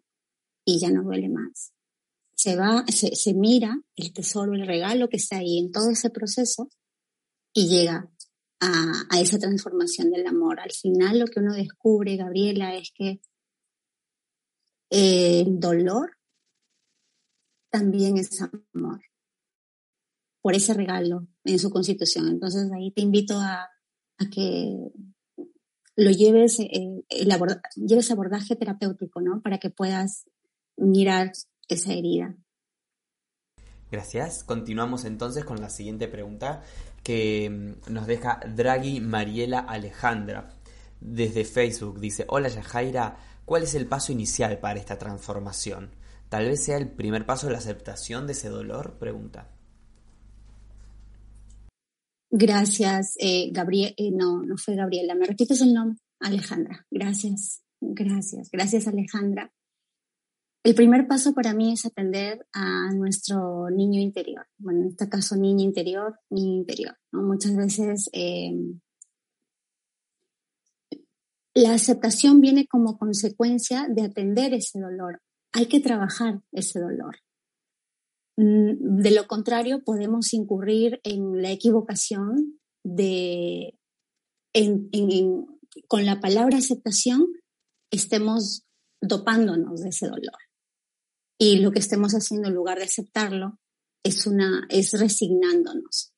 [0.64, 1.74] y ya no duele más.
[2.36, 6.70] Se va, se, mira el tesoro, el regalo que está ahí en todo ese proceso
[7.54, 8.10] y llega
[8.60, 10.60] a, esa transformación del amor.
[10.60, 13.20] Al final lo que uno descubre, Gabriela, es que
[14.90, 16.18] el dolor
[17.76, 19.02] también es amor
[20.42, 22.30] por ese regalo en su constitución.
[22.30, 23.68] Entonces ahí te invito a,
[24.32, 24.78] que
[25.98, 27.30] lo lleves, eh, el
[27.76, 29.42] lleves abordaje terapéutico, ¿no?
[29.42, 30.24] Para que puedas
[30.78, 31.34] mirar
[31.68, 32.38] esa herida.
[33.92, 34.46] Gracias.
[34.46, 36.64] Continuamos entonces con la siguiente pregunta
[37.04, 40.56] que mm, nos deja Draghi Mariela Alejandra
[41.02, 42.00] desde Facebook.
[42.00, 45.92] Dice, hola Yajaira, ¿cuál es el paso inicial para esta transformación?
[46.30, 49.52] Tal vez sea el primer paso de la aceptación de ese dolor, pregunta.
[52.30, 56.86] Gracias, eh, Gabriel, eh, no, no fue Gabriela, me repites el nombre, Alejandra.
[56.92, 59.54] Gracias, gracias, gracias Alejandra.
[60.66, 64.48] El primer paso para mí es atender a nuestro niño interior.
[64.58, 66.98] Bueno, en este caso, niño interior, niño interior.
[67.12, 68.80] Muchas veces em,
[71.54, 75.22] la aceptación viene como consecuencia de atender ese dolor.
[75.56, 77.16] Hay que trabajar ese dolor.
[78.36, 83.80] Mm, de lo contrario, podemos incurrir en la equivocación de,
[85.88, 87.26] con la palabra aceptación,
[87.90, 88.66] estemos
[89.02, 90.38] dopándonos de ese dolor.
[91.40, 93.58] Y lo que estemos haciendo en lugar de aceptarlo
[94.04, 96.12] es, una, es resignándonos.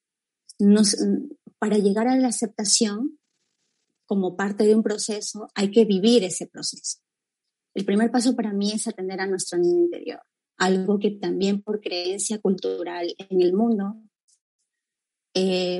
[1.60, 3.20] para llegar a la aceptación,
[4.08, 7.02] como parte de un proceso, hay que vivir ese proceso.
[7.78, 10.22] El primer paso para mí es atender a nuestro niño interior
[10.58, 13.96] algo que también por creencia cultural en el mundo
[15.36, 15.80] eh,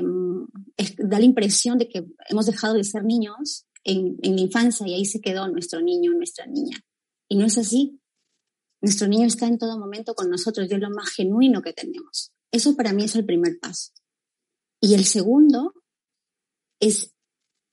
[0.98, 4.94] da la impresión de que hemos dejado de ser niños en, en, la infancia y
[4.94, 6.78] ahí se quedó nuestro niño, nuestra niña.
[7.28, 8.00] Y no es así.
[8.80, 12.30] Nuestro niño está en todo momento con nosotros y es lo más genuino que tenemos.
[12.52, 13.90] Eso para mí es el primer paso.
[14.80, 15.74] Y el segundo
[16.78, 17.12] es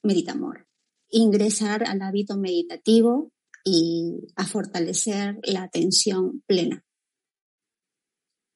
[0.01, 0.67] meditamor.
[1.11, 3.31] Ingresar al hábito meditativo
[3.65, 6.85] y a fortalecer la atención plena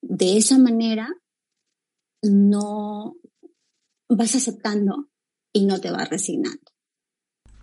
[0.02, 1.10] de esa manera
[2.24, 3.16] no
[4.10, 5.10] vas aceptando
[5.54, 6.60] y no te vas resignando.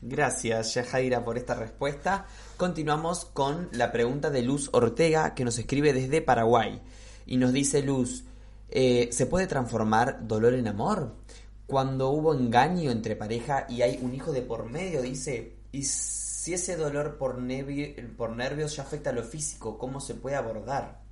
[0.00, 2.26] Gracias, Yajaira, por esta respuesta.
[2.56, 6.80] Continuamos con la pregunta de Luz Ortega, que nos escribe desde Paraguay.
[7.26, 8.24] Y nos dice Luz,
[8.68, 11.16] eh, ¿se puede transformar dolor en amor?
[11.66, 15.82] Cuando hubo engaño entre pareja y hay un hijo de por medio, dice, ¿y
[16.46, 17.42] si ese dolor por,
[18.16, 21.02] por nervios ya afecta a lo físico, cómo se puede abordar?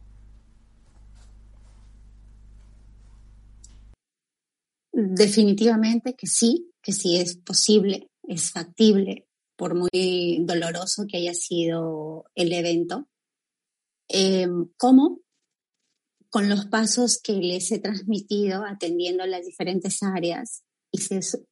[4.92, 9.26] Definitivamente que sí, que sí es posible, es factible,
[9.56, 13.08] por muy doloroso que haya sido el evento.
[14.06, 15.18] Em, ¿Cómo?
[16.30, 20.62] Con los pasos que les he transmitido atendiendo las diferentes áreas
[20.92, 21.00] y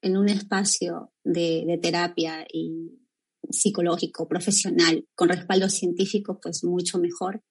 [0.02, 3.01] en un espacio de terapia y
[3.50, 7.42] psicológico, profesional, con respaldo científico, pues mucho mejor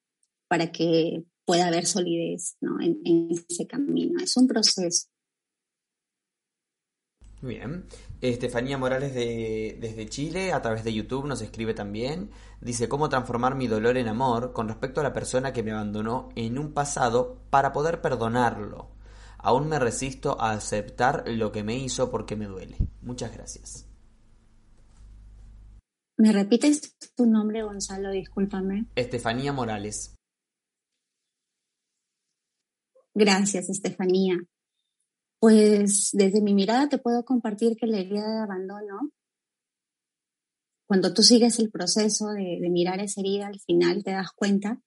[0.48, 2.80] para que pueda haber solidez ¿no?
[2.82, 4.20] en, ese camino.
[4.22, 5.08] Es un proceso
[7.42, 7.86] bien.
[8.22, 12.30] Estefanía Morales de, desde Chile, a través de YouTube, nos escribe también.
[12.62, 16.30] Dice, ¿cómo transformar mi dolor en amor con respecto a la persona que me abandonó
[16.36, 18.92] en un pasado para poder perdonarlo?
[19.40, 22.78] Aún me resisto a aceptar lo que me hizo porque me duele.
[23.02, 23.91] Muchas gracias.
[26.22, 28.12] ¿Me repites tu nombre, Gonzalo?
[28.12, 28.86] Discúlpame.
[28.94, 30.14] Estefanía Morales.
[33.16, 34.38] Gracias, Estefanía.
[35.40, 39.10] Pues desde mi mirada te puedo compartir que la herida de abandono,
[40.88, 44.80] cuando tú sigues el proceso de, mirar esa herida, al final te das cuenta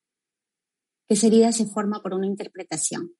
[1.08, 3.10] que esa herida se forma por una interpretación.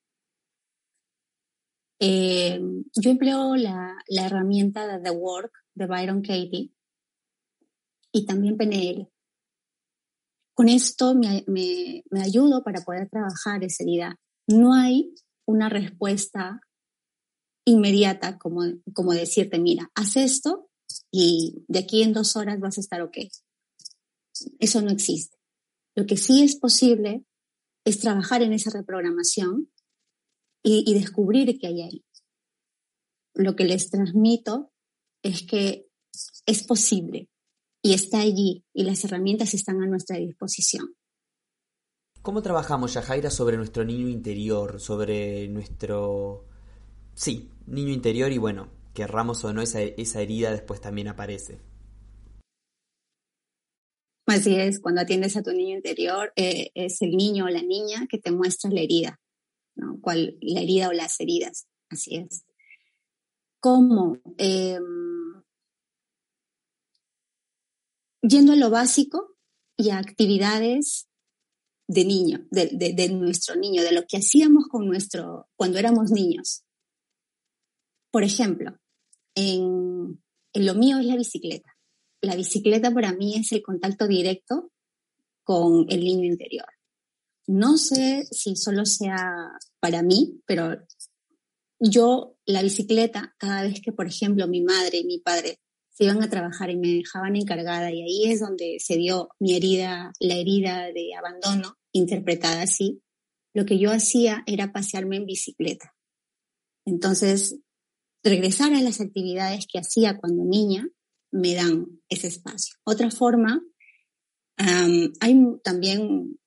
[1.99, 2.61] Eh,
[2.95, 6.74] yo empleo la, herramienta de The Work de Byron Katie
[8.15, 9.11] y también PNL.
[10.55, 14.21] Con esto me, me ayudo para poder trabajar esa herida.
[14.47, 15.13] No hay
[15.47, 16.61] una respuesta
[17.67, 18.63] inmediata, como,
[18.95, 20.71] como decirte, mira, haz esto
[21.11, 23.19] y de aquí en dos horas vas a estar ok.
[24.61, 25.37] Eso no existe.
[25.97, 27.25] Lo que sí es posible
[27.85, 29.73] es trabajar en esa reprogramación
[30.63, 32.05] y, y descubrir qué hay ahí.
[33.35, 34.73] Lo que les transmito
[35.25, 35.89] es que
[36.47, 37.29] es posible
[37.85, 40.97] y está allí y las herramientas están a nuestra disposición.
[42.23, 46.47] ¿Cómo trabajamos, Yajaira, sobre nuestro niño interior, sobre nuestro
[47.15, 51.61] Sí, niño interior y bueno, querramos o no, esa, esa herida después también aparece.
[54.27, 58.07] Así es, cuando atiendes a tu niño interior, eh, es el niño o la niña
[58.09, 59.21] que te muestra la herida,
[59.77, 59.99] ¿no?
[60.01, 62.45] ¿Cuál, la herida o las heridas, así es.
[63.61, 64.19] ¿Cómo?
[64.39, 65.24] Em,
[68.27, 69.37] yendo a lo básico
[69.77, 71.09] y a actividades
[71.87, 76.65] de niño, de, de, nuestro niño, de lo que hacíamos con nuestro, cuando éramos niños.
[78.11, 78.79] Por ejemplo,
[79.35, 80.23] en,
[80.55, 81.77] lo mío es la bicicleta.
[82.23, 84.73] La bicicleta para mí es el contacto directo
[85.43, 86.69] con el niño interior.
[87.47, 89.35] No sé si solo sea
[89.79, 90.79] para mí, pero
[91.79, 95.61] yo la bicicleta, cada vez que, por ejemplo, mi madre y mi padre
[95.95, 99.55] se iban a trabajar y me dejaban encargada, y ahí es donde se dio mi
[99.55, 103.01] herida, la herida de abandono, interpretada así,
[103.55, 105.95] lo que yo hacía era pasearme en bicicleta.
[106.85, 107.61] Entonces,
[108.25, 110.89] regresar a las actividades que hacía cuando niña
[111.31, 112.75] me dan ese espacio.
[112.85, 113.63] Otra forma,
[114.57, 116.39] hay también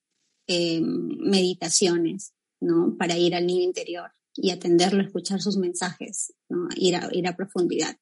[0.48, 2.96] em, meditaciones, ¿no?
[2.98, 6.34] Para ir al niño interior y atenderlo, escuchar sus mensajes.
[6.76, 7.98] Ir a, ir a profundidad.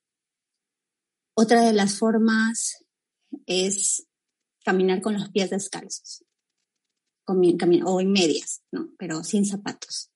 [1.36, 2.84] Otra de las formas
[3.46, 4.08] es
[4.64, 6.24] caminar con los pies descalzos,
[7.28, 8.90] o en medias, ¿no?
[8.98, 10.12] Pero sin zapatos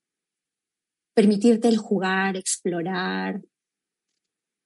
[1.19, 3.41] permitirte el jugar, explorar,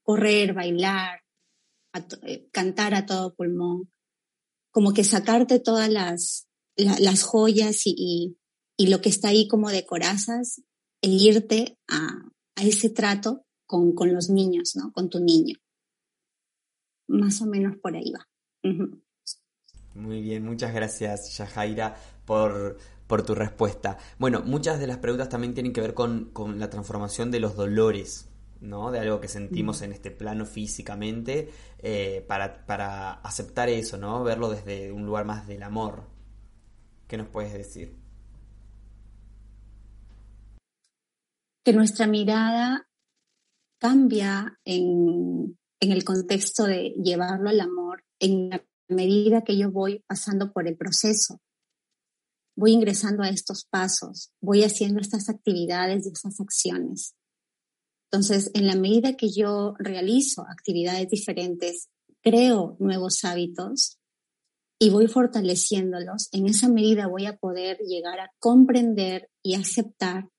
[0.03, 1.21] correr, bailar,
[2.27, 3.91] eh, cantar a todo pulmón,
[4.69, 8.37] como que sacarte todas las, las joyas y,
[8.77, 10.61] lo que está ahí como de corazas
[11.01, 14.91] e irte a, ese trato con, los niños, ¿no?
[14.93, 15.55] Con tu niño.
[17.07, 18.27] Más o menos por ahí va.
[19.95, 21.95] Muy bien, muchas gracias, Shahaira,
[22.25, 22.77] por,
[23.07, 23.97] por tu respuesta.
[24.17, 28.29] Bueno, muchas de las preguntas también tienen que ver con, la transformación de los dolores,
[28.59, 28.91] ¿no?
[28.91, 34.23] De algo que sentimos en este plano físicamente, eh, para, para, aceptar eso, ¿no?
[34.23, 36.03] Verlo desde un lugar más del amor.
[37.07, 37.95] ¿Qué nos puedes decir?
[41.63, 42.87] Que nuestra mirada
[43.77, 50.03] cambia en, en el contexto de llevarlo al amor en la medida que yo voy
[50.07, 51.39] pasando por el proceso
[52.55, 57.15] voy ingresando a estos pasos, voy haciendo estas actividades y estas acciones.
[58.11, 61.89] Entonces, en la medida que yo realizo actividades diferentes,
[62.21, 63.97] creo nuevos hábitos
[64.79, 70.29] y voy fortaleciéndolos, en esa medida voy a poder llegar a comprender y aceptar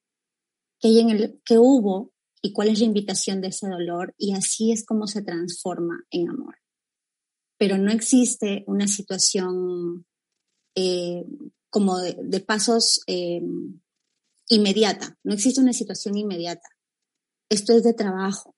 [0.78, 2.12] qué, en el, que hubo
[2.44, 6.28] y cuál es la invitación de ese dolor y así es como se transforma en
[6.28, 6.56] amor.
[7.58, 10.04] Pero no existe una situación
[10.74, 11.24] eh,
[11.70, 13.40] como de, pasos eh,
[14.50, 15.16] inmediata.
[15.24, 16.68] No existe una situación inmediata.
[17.48, 18.54] Esto es de trabajo,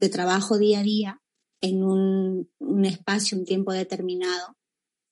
[0.00, 1.22] de trabajo día a día
[1.60, 2.48] en un,
[2.84, 4.56] espacio, un tiempo determinado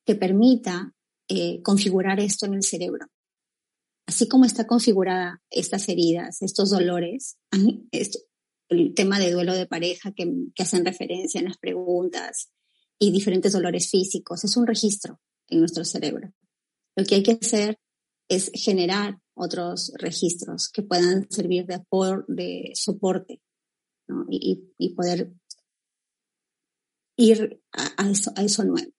[0.04, 0.96] que permita
[1.28, 3.06] eh, configurar esto en el cerebro.
[4.11, 7.38] Así como está configurada estas heridas, estos dolores,
[8.68, 12.50] el tema de duelo de pareja que, hacen referencia en las preguntas
[12.98, 16.32] y diferentes dolores físicos, es un registro en nuestro cerebro.
[16.96, 17.78] Lo que hay que hacer
[18.28, 21.80] es generar otros registros que puedan servir de,
[22.26, 23.40] de soporte
[24.28, 25.32] y, poder
[27.16, 28.11] ir a
[28.42, 28.90] eso nuevo.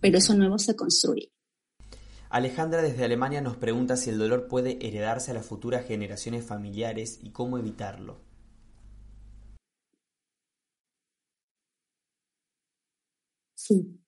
[0.00, 1.33] Pero eso nuevo se construye.
[2.28, 7.20] Alejandra desde Alemania nos pregunta si el dolor puede heredarse a las futuras generaciones familiares
[7.22, 8.20] y cómo evitarlo.
[13.54, 14.00] Sí.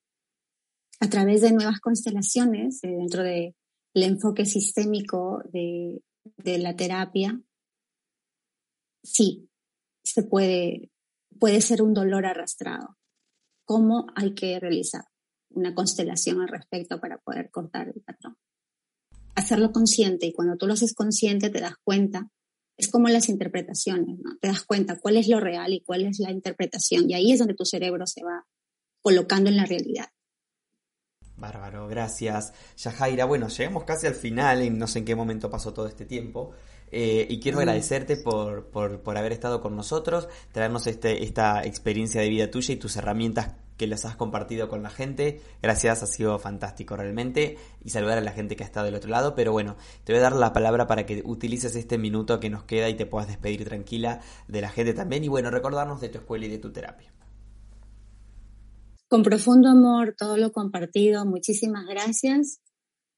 [0.99, 3.53] A través de nuevas constelaciones, eh, dentro del
[3.93, 6.01] enfoque sistémico de,
[6.37, 7.39] de la terapia,
[9.03, 9.49] sí,
[10.03, 10.91] se puede,
[11.39, 12.97] puede ser un dolor arrastrado.
[13.65, 15.05] ¿Cómo hay que realizar
[15.49, 18.37] una constelación al respecto para poder cortar el patrón?
[19.35, 22.29] Hacerlo consciente y cuando tú lo haces consciente te das cuenta,
[22.77, 24.37] es como las interpretaciones, ¿no?
[24.39, 27.39] Te das cuenta cuál es lo real y cuál es la interpretación y ahí es
[27.39, 28.45] donde tu cerebro se va
[29.01, 30.09] colocando en la realidad.
[31.37, 32.53] Bárbaro, gracias.
[32.77, 36.05] Yajaira, bueno, llegamos casi al final y no sé en qué momento pasó todo este
[36.05, 36.51] tiempo.
[36.91, 42.29] Eh, y quiero agradecerte por, por, haber estado con nosotros, traernos este, esta experiencia de
[42.29, 45.41] vida tuya y tus herramientas que las has compartido con la gente.
[45.61, 47.57] Gracias, ha sido fantástico realmente.
[47.83, 49.35] Y saludar a la gente que ha estado del otro lado.
[49.35, 52.63] Pero bueno, te voy a dar la palabra para que utilices este minuto que nos
[52.63, 55.23] queda y te puedas despedir tranquila de la gente también.
[55.23, 57.13] Y bueno, recordarnos de tu escuela y de tu terapia.
[59.07, 61.25] Con profundo amor, todo lo compartido.
[61.25, 62.59] Muchísimas gracias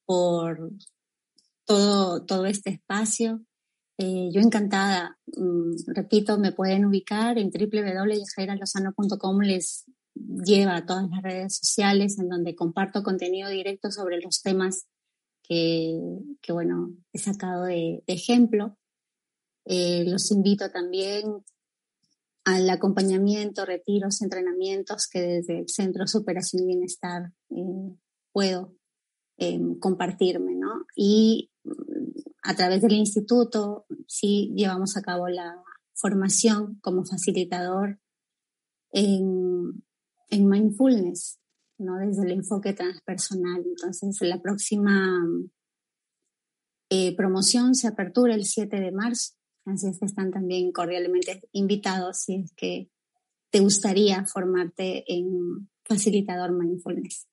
[0.06, 0.72] por
[1.66, 3.42] todo, todo este espacio.
[3.98, 9.86] Eh, yo encantada, mm, repito, me pueden ubicar en www.yajairalozano.com, les
[10.44, 14.88] lleva a todas las redes sociales en donde comparto contenido directo sobre los temas
[15.44, 16.00] que,
[16.42, 18.78] que bueno, he sacado de, ejemplo.
[19.66, 21.44] Eh, los invito también
[22.46, 27.96] al acompañamiento, retiros, entrenamientos que desde el Centro de Superación y Bienestar eh,
[28.32, 28.76] puedo
[29.80, 30.86] compartirme, ¿no?
[30.98, 31.50] Y
[32.44, 35.64] a través del instituto sí llevamos a cabo la
[35.94, 38.00] formación como facilitador
[40.30, 41.40] en, mindfulness,
[41.78, 41.98] ¿no?
[41.98, 43.64] desde el enfoque transpersonal.
[43.66, 45.26] Entonces, la próxima
[46.90, 52.22] eh, promoción se apertura el 7 de marzo, así es que están también cordialmente invitados
[52.22, 52.90] si es que
[53.52, 57.28] te gustaría formarte en facilitador mindfulness.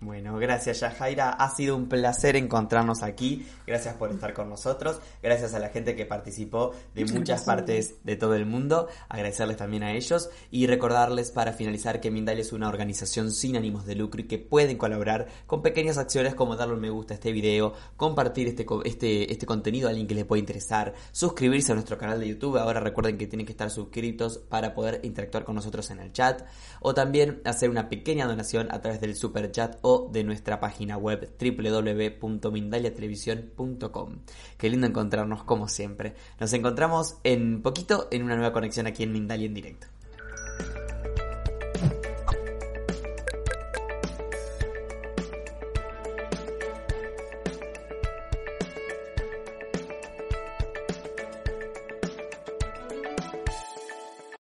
[0.00, 5.54] Bueno, gracias Yajaira, ha sido un placer encontrarnos aquí, gracias por estar con nosotros, gracias
[5.54, 9.92] a la gente que participó de muchas partes de todo el mundo, agradecerles también a
[9.92, 10.28] ellos.
[10.50, 14.38] Y recordarles para finalizar que Mindal es una organización sin ánimos de lucro y que
[14.38, 18.66] pueden colaborar con pequeñas acciones como darle un me gusta a este video, compartir este,
[18.84, 22.58] este, este contenido a alguien que les pueda interesar, suscribirse a nuestro canal de YouTube,
[22.58, 26.42] ahora recuerden que tienen que estar suscritos para poder interactuar con nosotros en el chat.
[26.80, 30.96] O también hacer una pequeña donación a través del super chat o de nuestra página
[30.96, 34.16] web www.mindaliatelevisión.com.
[34.56, 36.14] Qué lindo encontrarnos como siempre.
[36.40, 39.88] Nos encontramos en poquito en una nueva conexión aquí en Mindalia en directo.